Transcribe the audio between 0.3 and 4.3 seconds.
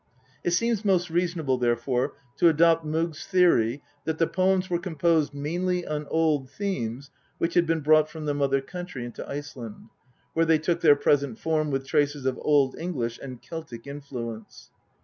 It seems most reasonable, therefore, to adopt Mogk's theory that the